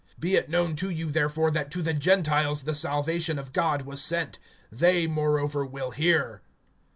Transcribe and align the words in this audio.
(28)Be 0.19 0.33
it 0.33 0.49
known 0.49 0.75
to 0.75 0.89
you, 0.89 1.11
therefore, 1.11 1.51
that 1.51 1.69
to 1.69 1.79
the 1.83 1.93
Gentiles 1.93 2.63
the 2.63 2.73
salvation 2.73 3.37
of 3.37 3.53
God 3.53 3.83
was 3.83 4.01
sent; 4.01 4.39
they, 4.71 5.05
moreover, 5.05 5.63
will 5.63 5.91
hear. 5.91 6.41